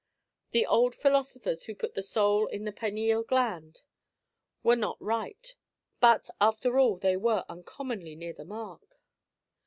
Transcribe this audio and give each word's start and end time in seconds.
The 0.49 0.65
old 0.65 0.95
philosophers 0.95 1.65
who 1.65 1.75
put 1.75 1.93
the 1.93 2.01
soul 2.01 2.47
in 2.47 2.65
the 2.65 2.71
pineal 2.71 3.21
gland 3.21 3.83
were 4.63 4.75
not 4.75 4.99
right, 4.99 5.53
but 5.99 6.27
after 6.41 6.79
all 6.79 6.97
they 6.97 7.15
were 7.15 7.45
uncommonly 7.47 8.15
near 8.15 8.33
the 8.33 8.45
mark. 8.45 8.97